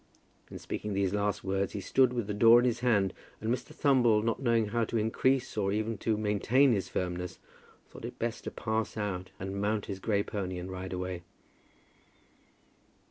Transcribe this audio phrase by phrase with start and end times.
[0.49, 3.67] In speaking these last words he stood with the door in his hand, and Mr.
[3.71, 7.37] Thumble, not knowing how to increase or even to maintain his firmness,
[7.87, 11.21] thought it best to pass out, and mount his grey pony and ride away.